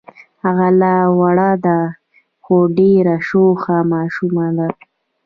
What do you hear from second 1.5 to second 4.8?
ده خو ډېره شوخه ماشومه ده.